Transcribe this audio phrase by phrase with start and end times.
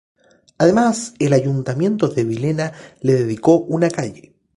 [0.57, 4.35] Además, el ayuntamiento de Villena le dedicó una calle.